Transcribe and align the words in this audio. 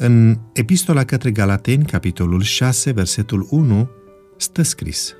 În 0.00 0.38
Epistola 0.52 1.04
către 1.04 1.30
Galateni, 1.30 1.84
capitolul 1.84 2.42
6, 2.42 2.90
versetul 2.90 3.46
1, 3.50 3.88
stă 4.36 4.62
scris 4.62 5.14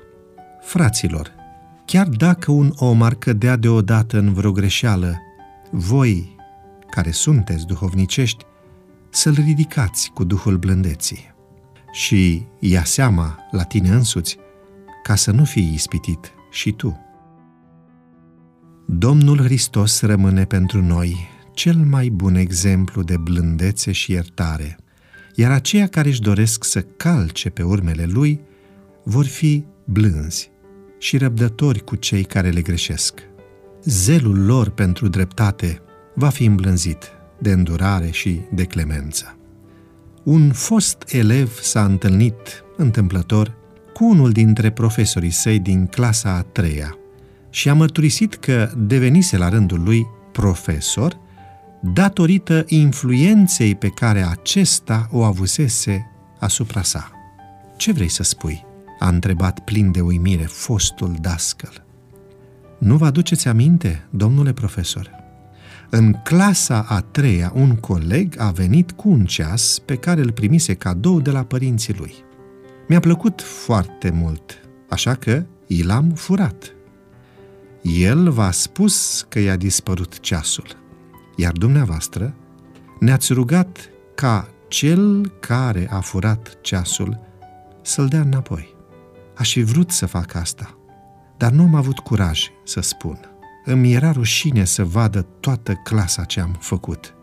Fraților, 0.61 1.31
chiar 1.85 2.07
dacă 2.07 2.51
un 2.51 2.71
om 2.75 3.01
ar 3.01 3.15
cădea 3.15 3.55
deodată 3.55 4.17
în 4.17 4.33
vreo 4.33 4.51
greșeală, 4.51 5.15
voi, 5.71 6.35
care 6.89 7.11
sunteți 7.11 7.65
duhovnicești, 7.65 8.45
să-l 9.09 9.33
ridicați 9.33 10.11
cu 10.13 10.23
Duhul 10.23 10.57
blândeții 10.57 11.33
și 11.91 12.45
ia 12.59 12.83
seama 12.83 13.39
la 13.51 13.63
tine 13.63 13.89
însuți 13.89 14.37
ca 15.03 15.15
să 15.15 15.31
nu 15.31 15.43
fii 15.43 15.73
ispitit 15.73 16.31
și 16.51 16.71
tu. 16.71 16.99
Domnul 18.85 19.41
Hristos 19.41 20.01
rămâne 20.01 20.45
pentru 20.45 20.81
noi 20.81 21.27
cel 21.59 21.75
mai 21.75 22.09
bun 22.09 22.35
exemplu 22.35 23.03
de 23.03 23.17
blândețe 23.17 23.91
și 23.91 24.11
iertare, 24.11 24.77
iar 25.35 25.51
aceia 25.51 25.87
care 25.87 26.09
își 26.09 26.21
doresc 26.21 26.63
să 26.63 26.81
calce 26.81 27.49
pe 27.49 27.63
urmele 27.63 28.05
Lui 28.05 28.41
vor 29.03 29.25
fi 29.25 29.63
blânzi 29.83 30.51
și 30.99 31.17
răbdători 31.17 31.83
cu 31.83 31.95
cei 31.95 32.23
care 32.23 32.49
le 32.49 32.61
greșesc. 32.61 33.19
Zelul 33.83 34.45
lor 34.45 34.69
pentru 34.69 35.07
dreptate 35.07 35.81
va 36.15 36.29
fi 36.29 36.45
îmblânzit 36.45 37.11
de 37.39 37.51
îndurare 37.51 38.09
și 38.11 38.39
de 38.51 38.63
clemență. 38.63 39.37
Un 40.23 40.51
fost 40.51 41.03
elev 41.07 41.59
s-a 41.61 41.85
întâlnit 41.85 42.63
întâmplător 42.77 43.55
cu 43.93 44.05
unul 44.05 44.31
dintre 44.31 44.71
profesorii 44.71 45.31
săi 45.31 45.59
din 45.59 45.85
clasa 45.85 46.35
a 46.35 46.41
treia 46.41 46.97
și 47.49 47.69
a 47.69 47.73
mărturisit 47.73 48.35
că 48.35 48.71
devenise 48.77 49.37
la 49.37 49.49
rândul 49.49 49.83
lui 49.83 50.07
profesor 50.31 51.27
datorită 51.81 52.63
influenței 52.67 53.75
pe 53.75 53.89
care 53.89 54.27
acesta 54.27 55.07
o 55.11 55.23
avusese 55.23 56.11
asupra 56.39 56.81
sa. 56.81 57.11
Ce 57.77 57.91
vrei 57.91 58.09
să 58.09 58.23
spui?" 58.23 58.67
a 58.99 59.07
întrebat 59.07 59.59
plin 59.59 59.91
de 59.91 60.01
uimire 60.01 60.43
fostul 60.43 61.15
dascăl. 61.21 61.83
Nu 62.77 62.95
vă 62.95 63.05
aduceți 63.05 63.47
aminte, 63.47 64.07
domnule 64.09 64.53
profesor? 64.53 65.09
În 65.89 66.13
clasa 66.23 66.85
a 66.87 67.01
treia, 67.01 67.51
un 67.55 67.75
coleg 67.75 68.35
a 68.37 68.51
venit 68.51 68.91
cu 68.91 69.09
un 69.09 69.25
ceas 69.25 69.79
pe 69.85 69.95
care 69.95 70.21
îl 70.21 70.31
primise 70.31 70.73
cadou 70.73 71.19
de 71.19 71.31
la 71.31 71.43
părinții 71.43 71.95
lui. 71.97 72.13
Mi-a 72.87 72.99
plăcut 72.99 73.41
foarte 73.41 74.09
mult, 74.09 74.59
așa 74.89 75.15
că 75.15 75.43
i 75.67 75.83
l-am 75.83 76.09
furat. 76.09 76.73
El 77.81 78.29
v-a 78.29 78.51
spus 78.51 79.25
că 79.29 79.39
i-a 79.39 79.55
dispărut 79.55 80.19
ceasul, 80.19 80.77
iar 81.39 81.51
dumneavoastră 81.51 82.35
ne-ați 82.99 83.33
rugat 83.33 83.89
ca 84.15 84.47
cel 84.67 85.31
care 85.39 85.87
a 85.91 85.99
furat 85.99 86.61
ceasul 86.61 87.19
să-l 87.81 88.07
dea 88.07 88.21
înapoi. 88.21 88.75
Aș 89.35 89.51
fi 89.51 89.61
vrut 89.61 89.91
să 89.91 90.05
fac 90.05 90.35
asta, 90.35 90.77
dar 91.37 91.51
nu 91.51 91.63
am 91.63 91.75
avut 91.75 91.99
curaj 91.99 92.47
să 92.63 92.81
spun. 92.81 93.19
Îmi 93.65 93.93
era 93.93 94.11
rușine 94.11 94.63
să 94.63 94.83
vadă 94.83 95.21
toată 95.21 95.73
clasa 95.73 96.23
ce 96.23 96.39
am 96.39 96.57
făcut. 96.59 97.13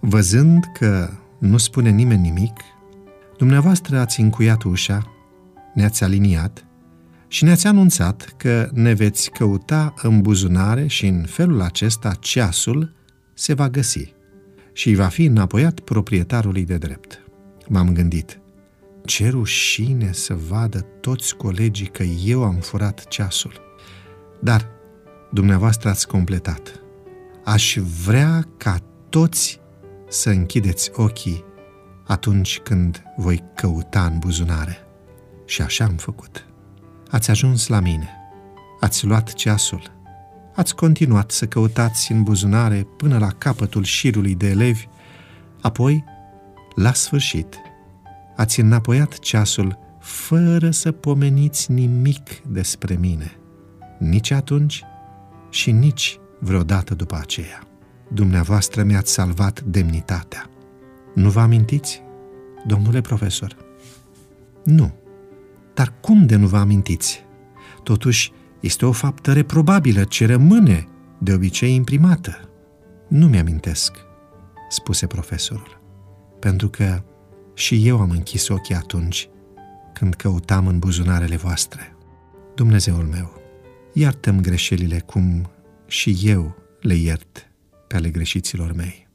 Văzând 0.00 0.64
că 0.72 1.10
nu 1.38 1.56
spune 1.56 1.90
nimeni 1.90 2.20
nimic, 2.20 2.60
dumneavoastră 3.36 3.98
ați 3.98 4.20
încuiat 4.20 4.62
ușa, 4.62 5.12
ne-ați 5.74 6.04
aliniat 6.04 6.66
și 7.28 7.44
ne-ați 7.44 7.66
anunțat 7.66 8.34
că 8.36 8.68
ne 8.72 8.92
veți 8.92 9.30
căuta 9.30 9.94
în 10.02 10.20
buzunare 10.20 10.86
și 10.86 11.06
în 11.06 11.24
felul 11.28 11.60
acesta 11.62 12.14
ceasul 12.20 12.94
se 13.34 13.54
va 13.54 13.68
găsi 13.68 14.14
și 14.72 14.94
va 14.94 15.06
fi 15.06 15.24
înapoiat 15.24 15.80
proprietarului 15.80 16.64
de 16.64 16.76
drept. 16.76 17.22
M-am 17.68 17.92
gândit, 17.92 18.40
ce 19.04 19.28
rușine 19.28 20.12
să 20.12 20.34
vadă 20.34 20.80
toți 21.00 21.36
colegii 21.36 21.86
că 21.86 22.02
eu 22.02 22.44
am 22.44 22.54
furat 22.54 23.08
ceasul. 23.08 23.60
Dar 24.40 24.70
dumneavoastră 25.32 25.88
ați 25.88 26.06
completat. 26.06 26.82
Aș 27.44 27.76
vrea 28.04 28.48
ca 28.56 28.78
toți 29.08 29.60
să 30.08 30.30
închideți 30.30 30.90
ochii 30.94 31.44
atunci 32.06 32.58
când 32.58 33.02
voi 33.16 33.44
căuta 33.54 34.04
în 34.04 34.18
buzunare. 34.18 34.78
Și 35.46 35.62
așa 35.62 35.84
am 35.84 35.96
făcut. 35.96 36.46
Ați 37.10 37.30
ajuns 37.30 37.66
la 37.66 37.80
mine. 37.80 38.08
Ați 38.80 39.06
luat 39.06 39.32
ceasul. 39.32 39.93
Ați 40.54 40.74
continuat 40.74 41.30
să 41.30 41.46
căutați 41.46 42.12
în 42.12 42.22
buzunare 42.22 42.86
până 42.96 43.18
la 43.18 43.28
capătul 43.28 43.84
șirului 43.84 44.34
de 44.34 44.48
elevi, 44.48 44.86
apoi, 45.60 46.04
la 46.74 46.92
sfârșit, 46.92 47.56
ați 48.36 48.60
înapoiat 48.60 49.18
ceasul 49.18 49.78
fără 50.00 50.70
să 50.70 50.92
pomeniți 50.92 51.72
nimic 51.72 52.38
despre 52.46 52.94
mine. 52.94 53.36
Nici 53.98 54.30
atunci 54.30 54.82
și 55.50 55.70
nici 55.70 56.18
vreodată 56.38 56.94
după 56.94 57.18
aceea. 57.20 57.62
Dumneavoastră 58.12 58.82
mi-ați 58.82 59.12
salvat 59.12 59.60
demnitatea. 59.60 60.50
Nu 61.14 61.30
vă 61.30 61.40
amintiți, 61.40 62.02
domnule 62.66 63.00
profesor? 63.00 63.56
Nu. 64.64 64.94
Dar 65.74 65.92
cum 66.00 66.26
de 66.26 66.36
nu 66.36 66.46
vă 66.46 66.56
amintiți? 66.56 67.24
Totuși, 67.82 68.32
este 68.64 68.86
o 68.86 68.92
faptă 68.92 69.32
reprobabilă 69.32 70.04
ce 70.04 70.26
rămâne 70.26 70.88
de 71.18 71.32
obicei 71.32 71.74
imprimată. 71.74 72.48
Nu 73.08 73.26
mi-amintesc, 73.26 73.96
spuse 74.68 75.06
profesorul, 75.06 75.80
pentru 76.40 76.68
că 76.68 77.02
și 77.54 77.86
eu 77.86 78.00
am 78.00 78.10
închis 78.10 78.48
ochii 78.48 78.74
atunci 78.74 79.28
când 79.92 80.14
căutam 80.14 80.66
în 80.66 80.78
buzunarele 80.78 81.36
voastre. 81.36 81.96
Dumnezeul 82.54 83.04
meu, 83.04 83.40
iartă-mi 83.92 84.42
greșelile 84.42 85.00
cum 85.00 85.50
și 85.86 86.18
eu 86.22 86.56
le 86.80 86.94
iert 86.94 87.50
pe 87.86 87.96
ale 87.96 88.08
greșiților 88.08 88.72
mei. 88.72 89.08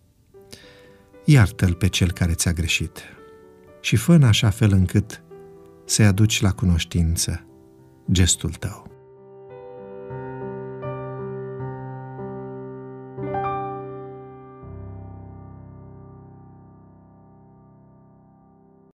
Iartă-l 1.25 1.73
pe 1.73 1.87
cel 1.87 2.11
care 2.11 2.33
ți-a 2.33 2.53
greșit 2.53 2.99
și 3.81 3.95
fă 3.95 4.13
în 4.13 4.23
așa 4.23 4.49
fel 4.49 4.71
încât 4.71 5.23
să-i 5.85 6.05
aduci 6.05 6.41
la 6.41 6.51
cunoștință 6.51 7.45
gestul 8.11 8.51
tău. 8.51 8.88